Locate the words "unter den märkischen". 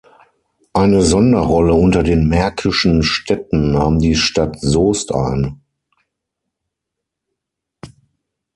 1.75-3.03